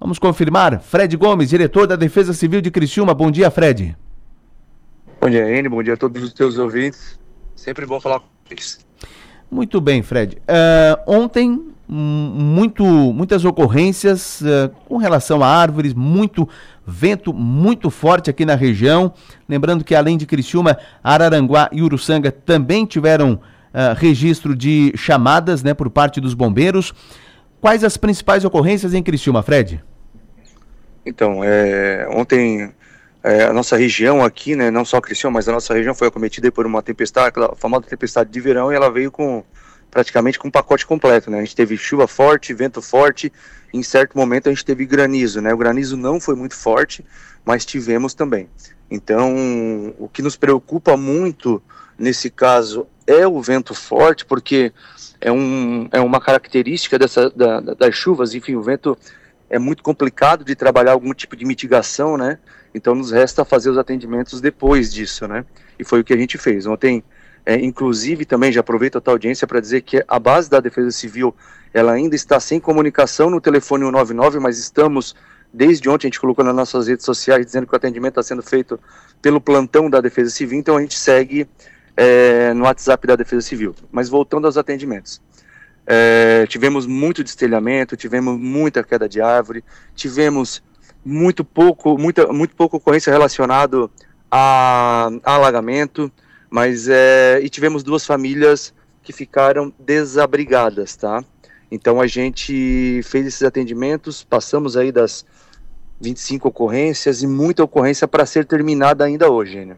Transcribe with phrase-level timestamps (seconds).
[0.00, 0.80] Vamos confirmar.
[0.80, 3.12] Fred Gomes, diretor da Defesa Civil de Criciúma.
[3.12, 3.96] Bom dia, Fred.
[5.20, 5.68] Bom dia, Ene.
[5.68, 7.18] Bom dia a todos os teus ouvintes.
[7.56, 8.86] Sempre bom falar com vocês.
[9.50, 10.36] Muito bem, Fred.
[10.36, 16.48] Uh, ontem, muito, muitas ocorrências uh, com relação a árvores, muito
[16.86, 19.12] vento muito forte aqui na região.
[19.48, 25.74] Lembrando que além de Criciúma, Araranguá e Uruçanga também tiveram uh, registro de chamadas né,
[25.74, 26.94] por parte dos bombeiros.
[27.60, 29.82] Quais as principais ocorrências em Criciúma, Fred?
[31.04, 32.72] Então, é, ontem
[33.22, 36.50] é, a nossa região aqui, né, não só Criciúma, mas a nossa região foi acometida
[36.52, 39.42] por uma tempestade, aquela famosa tempestade de verão, e ela veio com
[39.90, 41.38] praticamente com um pacote completo, né?
[41.38, 43.32] A gente teve chuva forte, vento forte,
[43.72, 45.52] em certo momento a gente teve granizo, né?
[45.52, 47.04] O granizo não foi muito forte,
[47.44, 48.48] mas tivemos também.
[48.90, 51.62] Então, o que nos preocupa muito
[51.98, 54.72] nesse caso é o vento forte, porque
[55.20, 58.96] é, um, é uma característica dessa, da, das chuvas, enfim, o vento
[59.50, 62.38] é muito complicado de trabalhar algum tipo de mitigação, né?
[62.74, 65.44] Então nos resta fazer os atendimentos depois disso, né?
[65.78, 66.66] E foi o que a gente fez.
[66.66, 67.02] Ontem,
[67.46, 70.90] é, inclusive, também já aproveito a tua audiência para dizer que a base da Defesa
[70.90, 71.34] Civil
[71.72, 75.14] ela ainda está sem comunicação no telefone 199, mas estamos
[75.52, 78.42] desde ontem a gente colocou nas nossas redes sociais dizendo que o atendimento está sendo
[78.42, 78.78] feito
[79.22, 81.48] pelo plantão da Defesa Civil, então a gente segue
[81.98, 83.74] é, no WhatsApp da Defesa Civil.
[83.90, 85.20] Mas voltando aos atendimentos.
[85.84, 89.64] É, tivemos muito destelhamento, tivemos muita queda de árvore,
[89.96, 90.62] tivemos
[91.04, 93.90] muito pouco, muita, muito pouco ocorrência relacionado
[94.30, 96.12] a, a alagamento,
[96.48, 101.24] mas é, e tivemos duas famílias que ficaram desabrigadas, tá?
[101.70, 105.24] Então a gente fez esses atendimentos, passamos aí das
[106.00, 109.76] 25 ocorrências e muita ocorrência para ser terminada ainda hoje, né?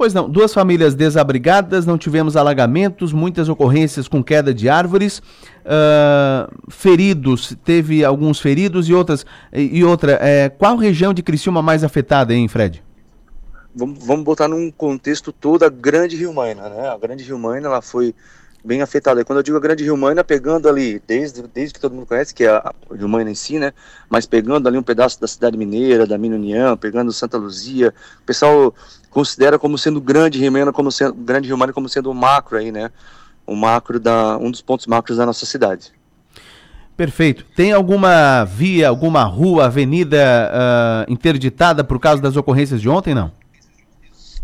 [0.00, 6.70] Pois não, duas famílias desabrigadas, não tivemos alagamentos, muitas ocorrências com queda de árvores, uh,
[6.70, 9.26] feridos, teve alguns feridos e outras.
[9.52, 12.82] E outra, é, qual região de Criciúma mais afetada, hein, Fred?
[13.74, 16.88] Vamos, vamos botar num contexto toda a Grande Rio Maina, né?
[16.88, 18.14] A Grande Rio Maina, ela foi
[18.64, 19.24] bem afetada.
[19.24, 22.34] Quando eu digo a Grande Rio Maina, pegando ali, desde, desde que todo mundo conhece,
[22.34, 23.72] que é a Rio Maina em si, né?
[24.08, 28.24] Mas pegando ali um pedaço da cidade mineira, da Mina União, pegando Santa Luzia, o
[28.24, 28.74] pessoal
[29.08, 32.58] considera como sendo grande Rio Maina, como sendo grande Rio Maina como sendo um macro
[32.58, 32.90] aí, né?
[33.46, 35.92] Um macro da um dos pontos macros da nossa cidade.
[36.96, 37.46] Perfeito.
[37.56, 40.18] Tem alguma via, alguma rua, avenida
[40.52, 43.32] uh, interditada por causa das ocorrências de ontem, não?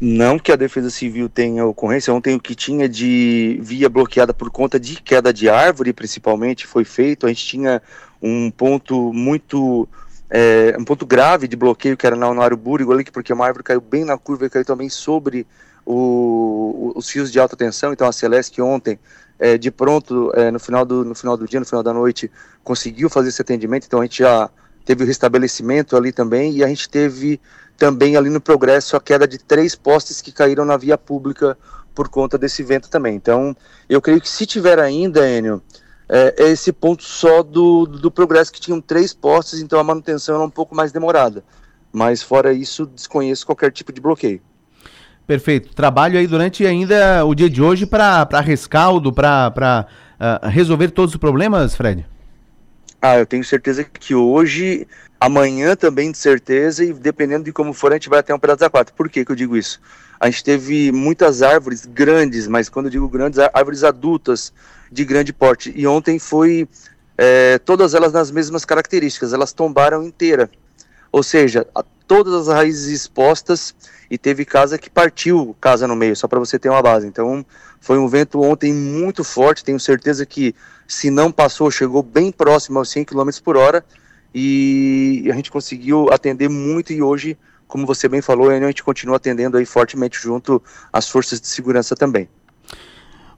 [0.00, 4.50] Não que a Defesa Civil tenha ocorrência, ontem o que tinha de via bloqueada por
[4.50, 7.26] conta de queda de árvore, principalmente, foi feito.
[7.26, 7.80] A gente tinha
[8.20, 9.88] um ponto muito.
[10.28, 13.62] É, um ponto grave de bloqueio que era na Honório Búrigo ali, porque uma árvore
[13.62, 15.46] caiu bem na curva e caiu também sobre
[15.86, 17.92] o, os fios de alta tensão.
[17.92, 18.98] Então a Celeste ontem,
[19.38, 22.30] é, de pronto, é, no, final do, no final do dia, no final da noite,
[22.64, 23.84] conseguiu fazer esse atendimento.
[23.86, 24.50] Então a gente já
[24.84, 27.40] teve o restabelecimento ali também e a gente teve
[27.76, 31.56] também ali no Progresso a queda de três postes que caíram na via pública
[31.94, 33.14] por conta desse vento também.
[33.14, 33.56] Então,
[33.88, 35.62] eu creio que se tiver ainda, Enio,
[36.08, 40.34] é, é esse ponto só do, do Progresso que tinham três postes, então a manutenção
[40.34, 41.44] era um pouco mais demorada.
[41.92, 44.40] Mas fora isso, desconheço qualquer tipo de bloqueio.
[45.26, 45.74] Perfeito.
[45.74, 49.86] Trabalho aí durante ainda o dia de hoje para rescaldo, para
[50.20, 52.04] uh, resolver todos os problemas, Fred?
[53.06, 54.88] Ah, eu tenho certeza que hoje,
[55.20, 58.64] amanhã também de certeza, e dependendo de como for, a gente vai até um pedaço
[58.64, 58.94] a quatro.
[58.94, 59.78] Por que, que eu digo isso?
[60.18, 64.54] A gente teve muitas árvores grandes, mas quando eu digo grandes, árvores adultas
[64.90, 65.70] de grande porte.
[65.76, 66.66] E ontem foi
[67.18, 70.48] é, todas elas nas mesmas características, elas tombaram inteira.
[71.12, 71.66] Ou seja,
[72.06, 73.74] todas as raízes expostas
[74.10, 77.06] e teve casa que partiu casa no meio, só para você ter uma base.
[77.06, 77.44] Então
[77.80, 80.54] foi um vento ontem muito forte, tenho certeza que
[80.86, 83.84] se não passou, chegou bem próximo aos 100 km por hora
[84.34, 89.16] e a gente conseguiu atender muito e hoje, como você bem falou, a gente continua
[89.16, 90.62] atendendo aí fortemente junto
[90.92, 92.28] às forças de segurança também.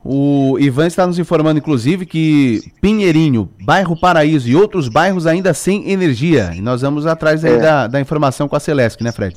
[0.09, 5.91] O Ivan está nos informando, inclusive, que Pinheirinho, bairro Paraíso e outros bairros ainda sem
[5.91, 6.53] energia.
[6.55, 7.59] E nós vamos atrás aí é.
[7.59, 9.37] da, da informação com a Celeste, né, Fred?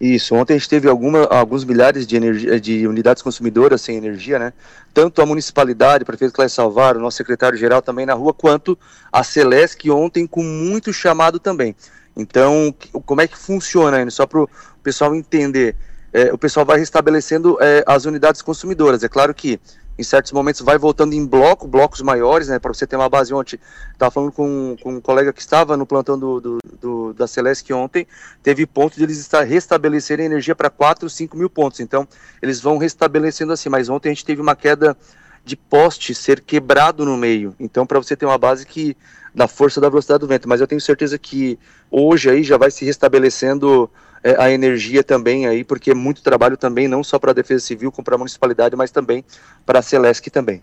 [0.00, 4.38] Isso, ontem a gente teve alguma, alguns milhares de, energia, de unidades consumidoras sem energia,
[4.38, 4.52] né?
[4.92, 8.78] Tanto a municipalidade, o prefeito Cláudio Salvar, o nosso secretário-geral também na rua, quanto
[9.12, 11.74] a Celesc ontem com muito chamado também.
[12.16, 12.72] Então,
[13.04, 14.10] como é que funciona, né?
[14.10, 14.48] só para o
[14.84, 15.74] pessoal entender?
[16.14, 19.02] É, o pessoal vai restabelecendo é, as unidades consumidoras.
[19.02, 19.60] É claro que
[19.98, 23.34] em certos momentos vai voltando em bloco, blocos maiores, né, para você ter uma base
[23.34, 23.58] ontem,
[23.92, 27.72] estava falando com, com um colega que estava no plantão do, do, do da Celeste
[27.72, 28.06] ontem,
[28.42, 32.08] teve ponto de eles estar restabelecerem energia para 4, 5 mil pontos, então
[32.42, 34.96] eles vão restabelecendo assim, mas ontem a gente teve uma queda
[35.44, 37.54] de poste ser quebrado no meio.
[37.60, 38.96] Então, para você ter uma base que
[39.34, 40.48] da força da velocidade do vento.
[40.48, 41.58] Mas eu tenho certeza que
[41.90, 43.90] hoje aí já vai se restabelecendo
[44.24, 47.64] é, a energia também aí, porque é muito trabalho também, não só para a Defesa
[47.64, 49.22] Civil, como para a municipalidade, mas também
[49.66, 50.62] para a Celesc também.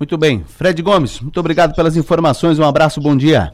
[0.00, 0.42] Muito bem.
[0.48, 2.58] Fred Gomes, muito obrigado pelas informações.
[2.58, 3.52] Um abraço, bom dia.